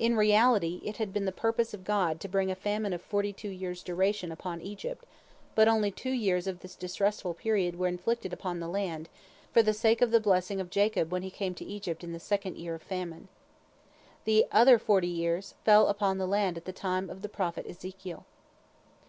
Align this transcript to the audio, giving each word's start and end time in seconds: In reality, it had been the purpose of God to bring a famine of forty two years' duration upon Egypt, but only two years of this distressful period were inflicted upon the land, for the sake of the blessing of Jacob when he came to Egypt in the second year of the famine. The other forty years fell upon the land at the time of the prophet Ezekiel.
In 0.00 0.16
reality, 0.16 0.80
it 0.82 0.96
had 0.96 1.12
been 1.12 1.26
the 1.26 1.30
purpose 1.30 1.72
of 1.72 1.84
God 1.84 2.18
to 2.22 2.28
bring 2.28 2.50
a 2.50 2.56
famine 2.56 2.92
of 2.92 3.00
forty 3.00 3.32
two 3.32 3.50
years' 3.50 3.84
duration 3.84 4.32
upon 4.32 4.60
Egypt, 4.60 5.04
but 5.54 5.68
only 5.68 5.92
two 5.92 6.10
years 6.10 6.48
of 6.48 6.58
this 6.58 6.74
distressful 6.74 7.34
period 7.34 7.78
were 7.78 7.86
inflicted 7.86 8.32
upon 8.32 8.58
the 8.58 8.66
land, 8.66 9.08
for 9.52 9.62
the 9.62 9.72
sake 9.72 10.02
of 10.02 10.10
the 10.10 10.18
blessing 10.18 10.60
of 10.60 10.70
Jacob 10.70 11.12
when 11.12 11.22
he 11.22 11.30
came 11.30 11.54
to 11.54 11.64
Egypt 11.64 12.02
in 12.02 12.12
the 12.12 12.18
second 12.18 12.56
year 12.56 12.74
of 12.74 12.80
the 12.80 12.86
famine. 12.86 13.28
The 14.24 14.44
other 14.50 14.76
forty 14.76 15.06
years 15.06 15.54
fell 15.64 15.86
upon 15.86 16.18
the 16.18 16.26
land 16.26 16.56
at 16.56 16.64
the 16.64 16.72
time 16.72 17.08
of 17.08 17.22
the 17.22 17.28
prophet 17.28 17.64
Ezekiel. 17.68 18.26